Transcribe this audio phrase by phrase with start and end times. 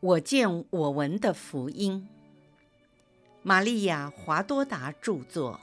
[0.00, 2.08] 我见我闻的福音，
[3.42, 5.60] 玛利亚·华多达著作，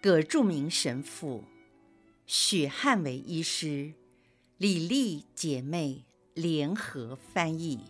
[0.00, 1.44] 葛著名神父，
[2.26, 3.94] 许汉伟医师，
[4.58, 6.04] 李丽姐妹。
[6.34, 7.80] 联合翻译。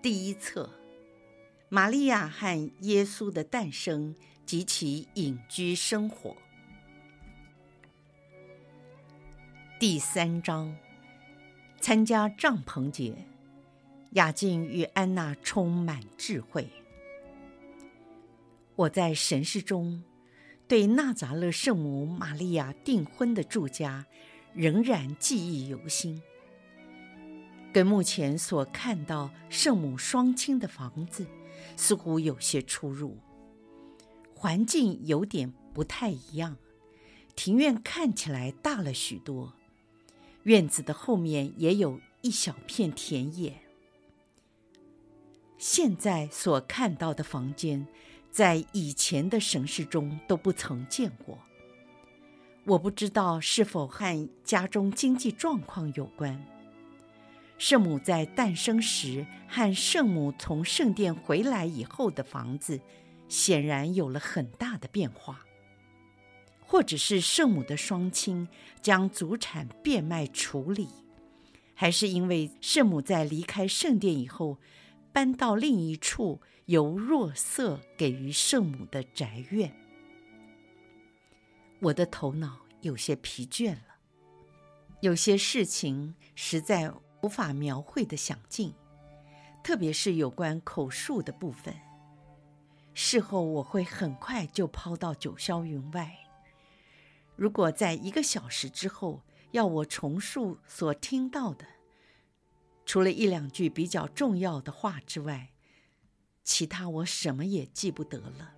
[0.00, 0.70] 第一册：
[1.68, 4.14] 玛利亚和耶稣的诞生
[4.46, 6.34] 及其隐居生活。
[9.78, 10.74] 第三章：
[11.78, 13.14] 参加帐篷节。
[14.16, 16.66] 雅静与安娜充满智慧。
[18.74, 20.02] 我在神视中
[20.66, 24.06] 对纳扎勒圣母玛利亚订婚的住家
[24.54, 26.22] 仍然记忆犹新，
[27.74, 31.26] 跟目前所看到圣母双亲的房子
[31.76, 33.18] 似乎有些出入，
[34.34, 36.56] 环境有点不太一样。
[37.34, 39.52] 庭院看起来大了许多。
[40.44, 43.60] 院子的后面也有一小片田野。
[45.58, 47.86] 现在所看到的房间，
[48.30, 51.38] 在以前的神视中都不曾见过。
[52.64, 56.44] 我不知道是否和家中经济状况有关。
[57.58, 62.80] 圣母在诞生时和圣母从圣殿回来以后的房子，
[63.28, 65.46] 显然有了很大的变化。
[66.60, 68.48] 或者是圣母的双亲
[68.82, 70.88] 将祖产变卖处理，
[71.74, 74.58] 还是因为圣母在离开圣殿以后，
[75.16, 79.74] 搬到另一处由若瑟给予圣母的宅院？
[81.80, 83.96] 我的头脑有些疲倦了，
[85.00, 86.92] 有些事情实在
[87.22, 88.74] 无法描绘的详尽，
[89.64, 91.74] 特别是有关口述的部分。
[92.92, 96.14] 事后我会很快就抛到九霄云外。
[97.36, 101.66] 如果在一个小时之后要我重述所听到的，
[102.86, 105.52] 除了一两句比较重要的话之外，
[106.42, 108.54] 其他我什么也记不得了。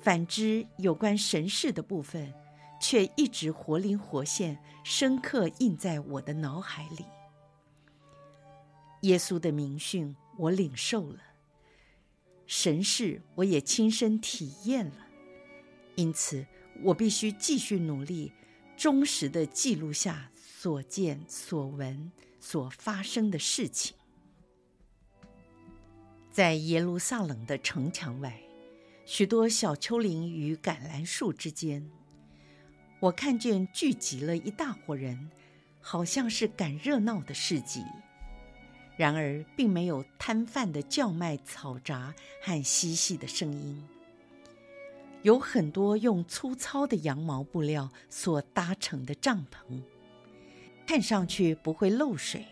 [0.00, 2.34] 反之，有关神事的部分，
[2.80, 7.04] 却一直活灵活现，深刻印在我的脑海里。
[9.02, 11.20] 耶稣的名训我领受了，
[12.46, 15.06] 神事我也亲身体验了，
[15.94, 16.44] 因此。
[16.82, 18.32] 我必须继续努力，
[18.74, 23.94] 忠实地记录下所见所闻所发生的事情。
[26.32, 28.40] 在耶路撒冷的城墙外，
[29.04, 31.88] 许多小丘陵与橄榄树之间，
[32.98, 35.30] 我看见聚集了一大伙人，
[35.80, 37.84] 好像是赶热闹的市集。
[38.96, 43.82] 然而，并没有摊贩的叫卖嘈杂和嬉戏的声音。
[45.22, 49.82] 有很多用粗糙的羊毛布料所搭成的帐篷，
[50.90, 52.44] 看上去不会漏水，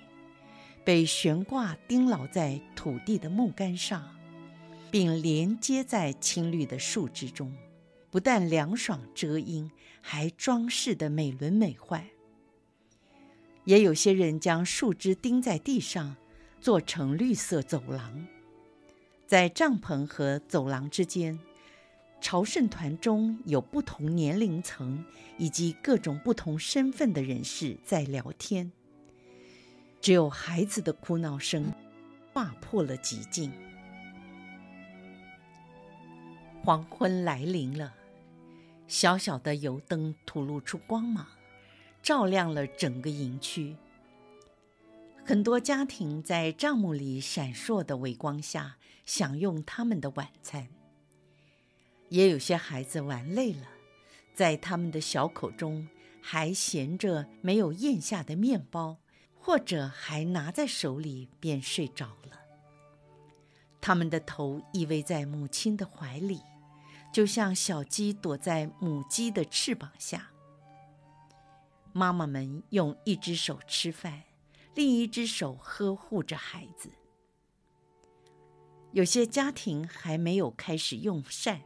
[0.84, 4.16] 被悬挂钉牢在土地的木杆上，
[4.92, 7.52] 并连接在青绿的树枝中，
[8.12, 9.68] 不但凉爽遮阴，
[10.00, 12.00] 还装饰的美轮美奂。
[13.64, 16.14] 也有些人将树枝钉在地上，
[16.60, 18.24] 做成绿色走廊，
[19.26, 21.36] 在帐篷和走廊之间。
[22.20, 25.04] 朝圣团中有不同年龄层
[25.38, 28.70] 以及各种不同身份的人士在聊天，
[30.00, 31.72] 只有孩子的哭闹声
[32.32, 33.52] 划破了寂静。
[36.62, 37.94] 黄昏来临了，
[38.86, 41.26] 小小的油灯吐露出光芒，
[42.02, 43.76] 照亮了整个营区。
[45.24, 50.68] 很多家庭在帐幕里闪烁的微光下享用他们的晚餐。
[52.08, 53.68] 也有些孩子玩累了，
[54.34, 55.86] 在他们的小口中
[56.20, 58.96] 还衔着没有咽下的面包，
[59.34, 62.40] 或者还拿在手里便睡着了。
[63.80, 66.40] 他们的头依偎在母亲的怀里，
[67.12, 70.30] 就像小鸡躲在母鸡的翅膀下。
[71.92, 74.24] 妈妈们用一只手吃饭，
[74.74, 76.90] 另一只手呵护着孩子。
[78.92, 81.60] 有些家庭还没有开始用膳。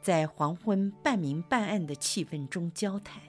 [0.00, 3.22] 在黄昏半明半暗的气氛中交谈，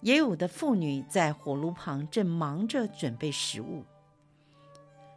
[0.00, 3.84] 也有的妇女在火炉旁正忙着准备食物。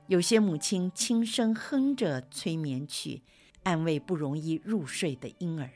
[0.08, 3.22] 有些母亲轻声哼着催眠曲，
[3.64, 5.70] 安慰不容易入睡的婴儿。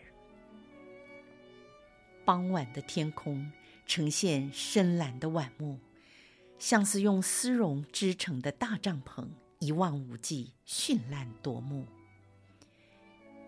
[2.25, 3.51] 傍晚的天空
[3.85, 5.79] 呈现深蓝的晚幕，
[6.57, 9.27] 像是用丝绒织成的大帐篷，
[9.59, 11.85] 一望无际，绚烂夺目。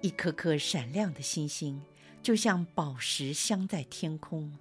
[0.05, 1.81] 一颗颗闪亮的星星，
[2.21, 4.55] 就像宝石镶在天空，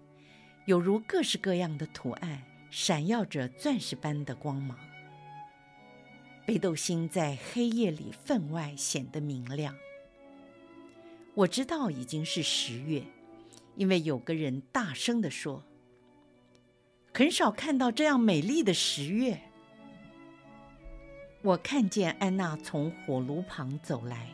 [0.64, 4.78] 有如各式各样的图案，闪耀着钻石般的光芒。
[6.46, 9.76] 北斗星在黑夜里分外显得明亮。
[11.34, 13.04] 我知道已经是十月，
[13.76, 15.62] 因为有个人大声地说
[17.12, 19.38] ：“很少看到这样美丽的十月。”
[21.44, 24.30] 我看见安娜从火炉旁走来，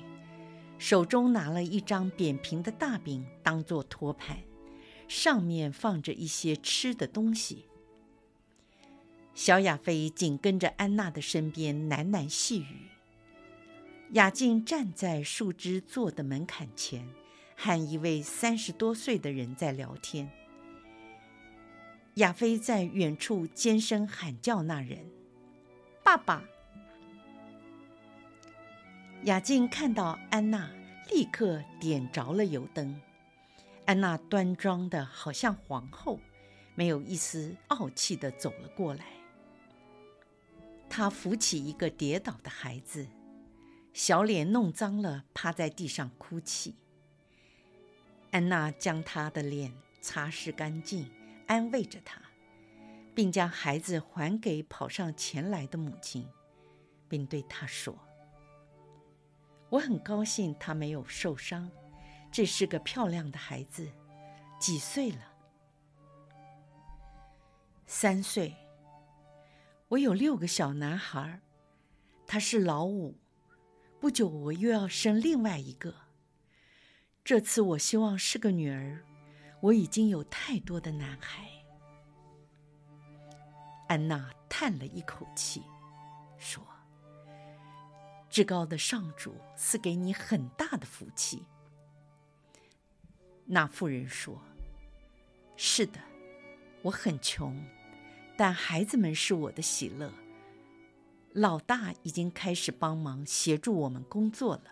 [0.80, 4.38] 手中拿了一张扁平的大饼当做托盘，
[5.06, 7.66] 上面放着一些吃的东西。
[9.34, 12.88] 小亚飞紧跟着安娜的身边喃喃细语。
[14.12, 17.06] 雅静站在树枝做的门槛前，
[17.54, 20.30] 和一位三十多岁的人在聊天。
[22.14, 25.10] 亚飞在远处尖声喊叫那人
[26.02, 26.42] ：“爸爸！”
[29.24, 30.70] 雅静看到安娜，
[31.10, 32.98] 立刻点着了油灯。
[33.84, 36.18] 安娜端庄的好像皇后，
[36.74, 39.04] 没有一丝傲气的走了过来。
[40.88, 43.06] 她扶起一个跌倒的孩子，
[43.92, 46.76] 小脸弄脏了，趴在地上哭泣。
[48.30, 49.70] 安娜将他的脸
[50.00, 51.10] 擦拭干净，
[51.46, 52.22] 安慰着他，
[53.14, 56.26] 并将孩子还给跑上前来的母亲，
[57.08, 57.98] 并对她说
[59.70, 61.70] ：“我很高兴他没有受伤，
[62.30, 63.88] 这是个漂亮的孩子，
[64.58, 65.32] 几岁了？
[67.86, 68.54] 三岁。”
[69.88, 71.40] 我有六个小男孩，
[72.26, 73.16] 他是老五。
[73.98, 75.94] 不久我又要生另外一个。
[77.24, 79.04] 这次我希望是个女儿。
[79.60, 81.44] 我已经有太多的男孩。
[83.88, 85.62] 安娜叹了一口气，
[86.38, 86.64] 说
[88.30, 91.44] ：“至高的上主赐给你很大的福气。”
[93.44, 94.40] 那妇人说
[95.56, 96.00] ：“是的，
[96.82, 97.62] 我很穷。”
[98.38, 100.10] 但孩子们是我的喜乐。
[101.32, 104.62] 老大已经开始帮忙协助我们工作了。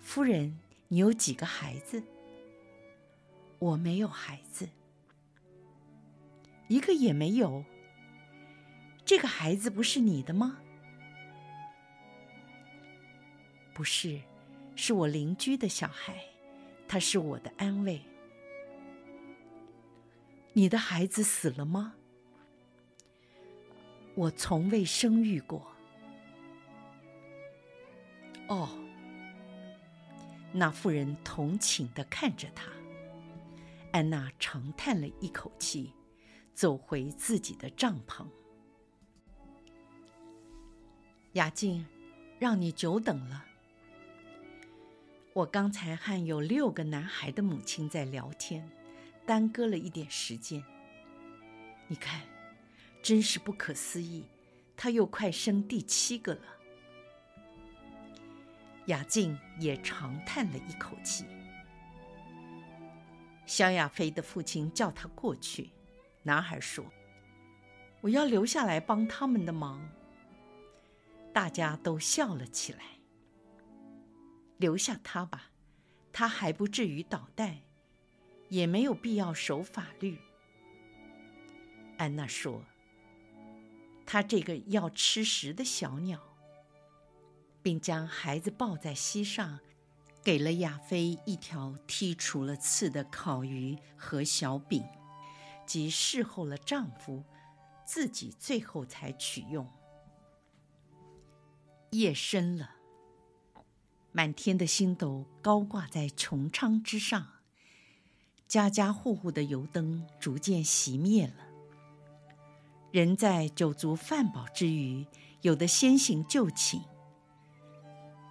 [0.00, 0.58] 夫人，
[0.88, 2.02] 你有几个孩子？
[3.58, 4.68] 我没有孩子，
[6.68, 7.64] 一个也没有。
[9.04, 10.58] 这个孩子不是你的吗？
[13.80, 14.20] 不是，
[14.76, 16.22] 是我邻居的小孩，
[16.86, 17.98] 他是我的安慰。
[20.52, 21.94] 你的孩子死了吗？
[24.14, 25.66] 我从未生育过。
[28.48, 28.68] 哦，
[30.52, 32.70] 那妇人同情地看着他。
[33.92, 35.94] 安娜长叹了一口气，
[36.52, 38.26] 走回自己的帐篷。
[41.32, 41.86] 雅静，
[42.38, 43.46] 让你久等了。
[45.32, 48.70] 我刚才和有六个男孩的母亲在聊天。
[49.26, 50.64] 耽搁了一点时间。
[51.86, 52.22] 你看，
[53.00, 54.24] 真是不可思议，
[54.76, 56.42] 他又快生第七个了。
[58.86, 61.26] 雅静也长叹了一口气。
[63.46, 65.70] 肖亚飞的父亲叫他过去。
[66.24, 66.84] 男孩说
[68.02, 69.88] ：“我要留下来帮他们的忙。”
[71.32, 72.99] 大家都笑了起来。
[74.60, 75.50] 留下他吧，
[76.12, 77.62] 他还不至于捣蛋。
[78.50, 80.18] 也没有必要守法律。
[81.98, 82.64] 安娜说
[84.04, 86.20] ：“他这个要吃食的小鸟。”
[87.62, 89.60] 并将孩子抱在膝上，
[90.24, 94.84] 给了亚飞一条剔除了刺的烤鱼和小饼，
[95.64, 97.22] 即侍候了丈夫，
[97.84, 99.64] 自己最后才取用。
[101.90, 102.74] 夜深了，
[104.12, 107.26] 满天的星斗高挂在穹苍之上。
[108.48, 111.46] 家家户户的油灯逐渐熄灭了。
[112.90, 115.06] 人在酒足饭饱之余，
[115.42, 116.82] 有的先行就寝。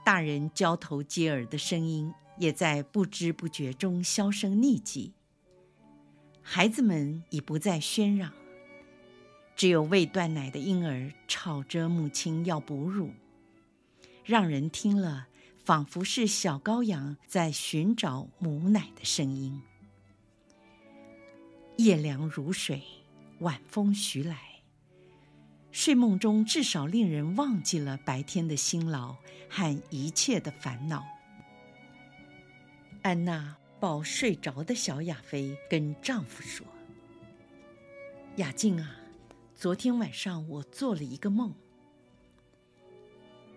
[0.04, 5.14] 大人交头接耳的声音也在不知不觉中销声匿迹。
[6.42, 8.34] 孩子们已不再喧嚷，
[9.56, 13.12] 只有未断奶的婴儿吵着母亲要哺乳，
[14.26, 15.28] 让人听了
[15.70, 19.62] 仿佛是小羔羊在寻找母奶的声音。
[21.78, 22.82] 夜凉如水，
[23.42, 24.64] 晚风徐来。
[25.72, 29.16] 睡梦中至少令人忘记了白天的辛劳
[29.48, 31.06] 和一切的烦恼。
[33.04, 36.66] 安娜抱睡着的小亚菲，跟丈夫说
[38.38, 38.96] ：“雅静啊，
[39.54, 41.54] 昨天晚上我做了一个梦。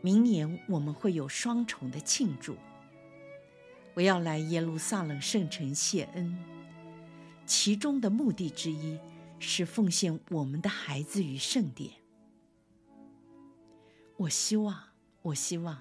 [0.03, 2.57] 明年我们会有双重的庆祝。
[3.95, 6.37] 我要来耶路撒冷圣城谢恩。”
[7.45, 8.99] 其中的目的之一，
[9.39, 11.93] 是奉献我们的孩子与圣典。
[14.17, 14.89] 我希望，
[15.23, 15.79] 我希望，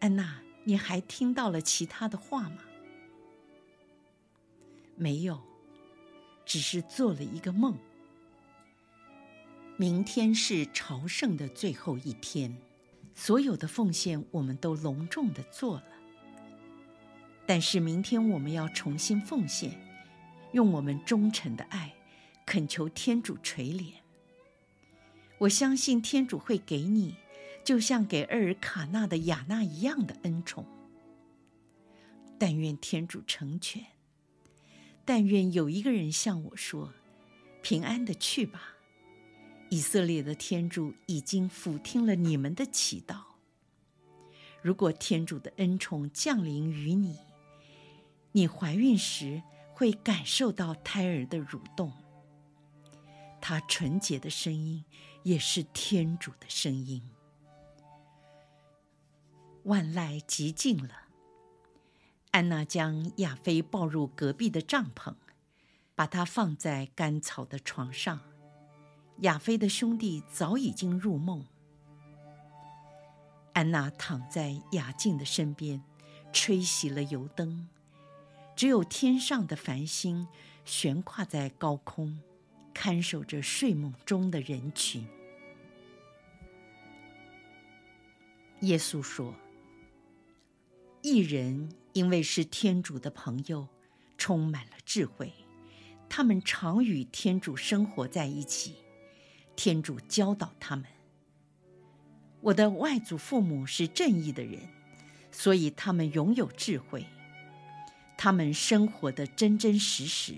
[0.00, 2.58] 安娜，你还听到了其他的话吗？
[4.96, 5.40] 没有，
[6.44, 7.78] 只是做了一个梦。
[9.76, 12.56] 明天是朝圣的最后一天，
[13.12, 15.84] 所有的奉献我们都隆重的做了。
[17.44, 19.72] 但是明天我们要重新奉献，
[20.52, 21.92] 用我们忠诚的爱，
[22.46, 23.94] 恳求天主垂怜。
[25.38, 27.16] 我相信天主会给你，
[27.64, 30.64] 就像给厄尔卡纳的雅纳一样的恩宠。
[32.38, 33.84] 但愿天主成全。
[35.04, 36.92] 但愿有一个人向我说
[37.60, 38.73] ：“平安的去吧，
[39.74, 43.22] 以色列的天主已经俯听了你们的祈祷。
[44.62, 47.18] 如果天主的恩宠降临于你，
[48.30, 51.92] 你怀孕时会感受到胎儿的蠕动。
[53.40, 54.84] 他纯洁的声音。”
[55.24, 57.00] 也是天主的声音。
[59.62, 61.08] 万籁寂静了，
[62.32, 65.14] 安娜将亚菲抱入隔壁的帐篷，
[65.94, 68.20] 把他放在干草的床上。
[69.18, 71.44] 亚菲的兄弟早已经入梦。
[73.52, 75.82] 安娜躺在雅静的身边，
[76.32, 77.68] 吹熄了油灯，
[78.56, 80.26] 只有天上的繁星
[80.64, 82.20] 悬挂在高空。
[82.76, 85.06] 看守着睡梦中的人群。
[88.62, 89.32] 耶稣说
[91.00, 93.68] ：“一人因为是天主的朋友，
[94.18, 95.32] 充满了智慧，
[96.08, 98.74] 他们常与天主生活在一起，
[99.56, 100.84] 天主教导他们。
[102.40, 104.60] 我的外祖父母是正义的人，
[105.32, 107.06] 所以他们拥有智慧，
[108.18, 110.34] 他们生活得真真实实。”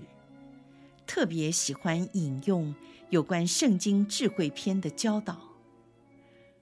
[1.07, 2.75] 特别喜欢引用
[3.09, 5.39] 有关圣经智慧篇的教导，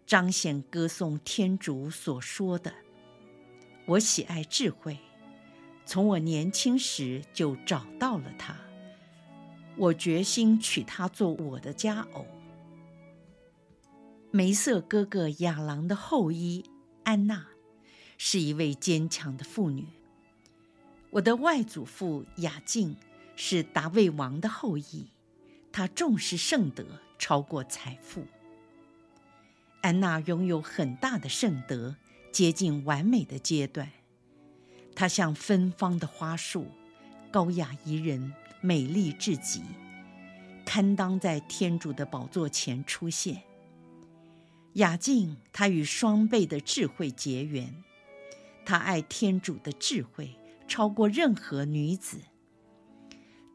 [0.05, 2.71] 彰显歌颂天主所说的
[3.88, 5.00] ：“我喜爱智慧，
[5.83, 8.55] 从我年轻时就找到了它，
[9.75, 12.25] 我决心娶她做我的佳偶。”
[14.36, 16.65] 梅瑟哥哥亚郎的后裔
[17.06, 17.46] 安娜
[18.18, 19.88] 是一位坚强的妇女。
[21.12, 22.98] 我的外祖父雅静。
[23.38, 25.08] 是达味王的后裔，
[25.70, 26.86] 他重视圣德，
[27.20, 28.25] 超过财富。
[29.82, 31.98] 安娜拥有很大的圣德，
[32.32, 33.92] 接近完美的阶段。
[34.96, 36.68] 她像芬芳的花束，
[37.30, 39.62] 高雅宜人，美丽至极，
[40.65, 43.44] 堪当在天主的宝座前出现。
[44.75, 47.84] 雅静，她与双倍的智慧结缘，
[48.65, 50.36] 她爱天主的智慧，
[50.67, 52.20] 超过任何女子。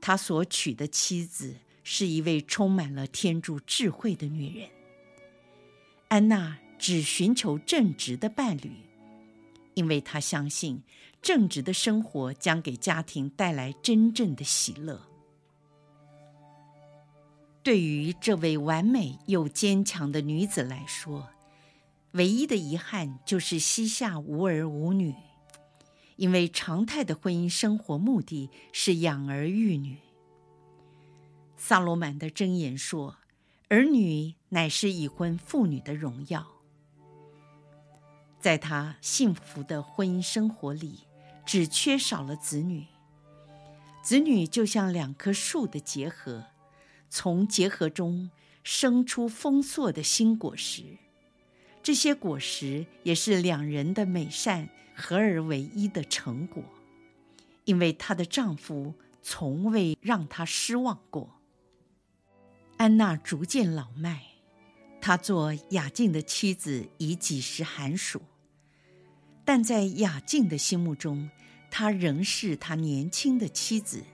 [0.03, 4.71] 他所娶的妻子是一位充满了天主智慧的女人。
[6.09, 8.73] 安娜只寻求正直的伴侣，
[9.75, 10.83] 因为她相信
[11.21, 15.10] 正直的生活将给家庭带来真正的喜乐。
[17.71, 21.29] 对于这位完美又坚强的女子来说，
[22.11, 25.15] 唯一的遗憾就是膝下无儿无女。
[26.17, 29.99] 因为常态的婚姻生活目的是养儿育女。
[31.57, 33.19] 萨罗曼的箴言说
[33.71, 36.45] ：“儿女乃是已婚妇女的荣耀。”
[38.41, 41.05] 在他幸福的婚姻生活里，
[41.47, 42.89] 只缺少了子女。
[44.03, 46.47] 子女就像两棵树的结合，
[47.11, 48.31] 从结合中
[48.65, 50.85] 生出丰硕的新果实。
[51.83, 54.71] 这些果实也是两人的美善。
[55.03, 56.63] 合而为一的成果，
[57.65, 61.41] 因为她的丈夫从未让她失望过。
[62.77, 64.23] 安娜逐渐老迈，
[65.01, 68.21] 她做雅静的妻子已几时寒暑，
[69.43, 71.31] 但在雅静的心目中，
[71.71, 74.05] 她仍是他年轻的妻子，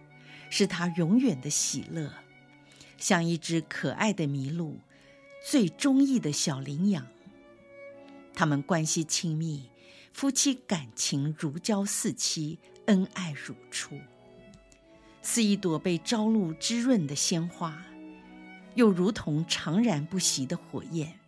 [0.51, 2.13] 是他永远的喜乐，
[2.99, 4.79] 像一只可爱的麋鹿，
[5.45, 7.07] 最中意的小羚羊。
[8.35, 9.71] 他们关系亲密。
[10.13, 13.99] 夫妻感情如胶似漆，恩爱如初，
[15.21, 17.85] 似一朵被朝露滋润的鲜花，
[18.77, 21.19] 又如同常燃不息的火焰。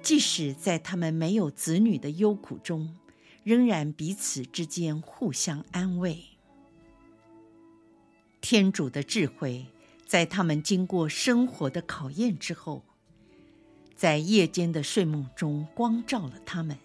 [0.00, 2.96] 即使在他们没有子女的忧苦中，
[3.42, 6.22] 仍然彼此之间互相安慰。
[8.40, 9.66] 天主的智慧
[10.08, 12.82] 在他们经过生活的考验之后，
[13.94, 16.78] 在夜间的睡梦中光照了他们。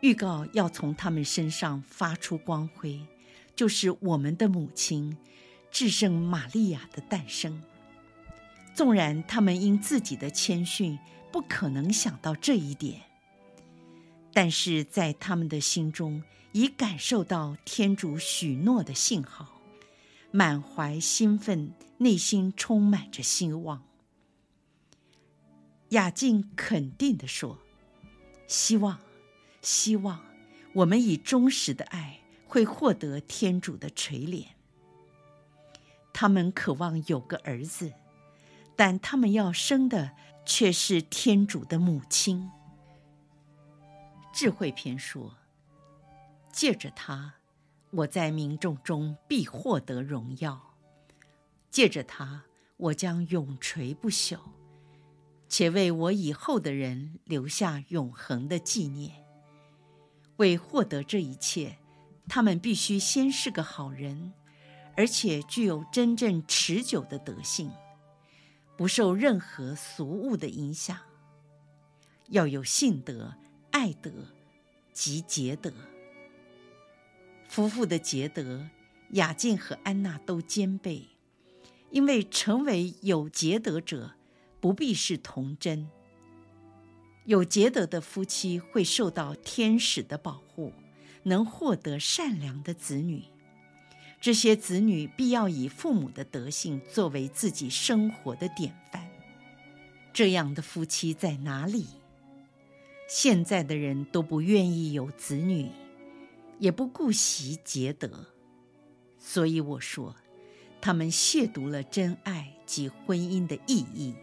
[0.00, 3.00] 预告要从他们身上发出光辉，
[3.56, 5.16] 就是我们的母亲，
[5.72, 7.60] 至圣玛利亚的诞生。
[8.74, 10.96] 纵然他们因自己的谦逊
[11.32, 13.00] 不可能想到这一点，
[14.32, 19.53] 但是在他们的心中已感受到天主许诺的信号，
[20.36, 23.84] 满怀兴奋，内心充满着希望。
[25.90, 27.60] 雅静肯定地说
[28.48, 28.98] ：“希望，
[29.62, 30.24] 希望，
[30.72, 34.46] 我们以忠实的爱会获得天主的垂怜。
[36.12, 37.92] 他们渴望有个儿子。”
[38.74, 42.50] 但他们要生的却是天主的母亲。
[44.32, 45.36] 智慧篇说
[46.52, 47.34] ：“借着他，
[47.96, 50.58] 我在民众中必获得荣耀；
[51.70, 52.44] 借着他，
[52.76, 54.38] 我将永垂不朽，
[55.48, 59.24] 且为我以后的人留下永恒的纪念。
[60.36, 61.78] 为获得这一切，
[62.28, 64.32] 他们必须先是个好人，
[64.96, 67.70] 而且具有真正持久的德性。”
[68.76, 70.98] 不受任何俗物的影响，
[72.30, 73.32] 要有信德、
[73.70, 74.10] 爱德
[74.92, 75.72] 及节德。
[77.54, 78.68] 夫妇的杰德，
[79.10, 81.04] 雅静和安娜都兼备，
[81.92, 84.14] 因为成为有节德者，
[84.60, 85.88] 不必是童贞。
[87.26, 90.72] 有节德的夫妻会受到天使的保护，
[91.22, 93.22] 能获得善良的子女。
[94.20, 99.08] 这些子女必要以父母的德性作为自己生活的典范。
[100.12, 101.86] 这样的夫妻在哪里？
[103.08, 105.70] 现在的人都不愿意有子女，
[106.58, 108.26] 也不顾惜节德，
[109.18, 110.16] 所以我说，
[110.80, 114.14] 他们亵渎了真爱及婚姻的意义。